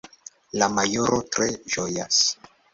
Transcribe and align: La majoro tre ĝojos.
La 0.61 0.69
majoro 0.77 1.21
tre 1.37 1.51
ĝojos. 1.77 2.27